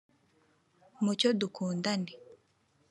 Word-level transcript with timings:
Mucyo 1.03 1.29
dukundane 1.39 2.11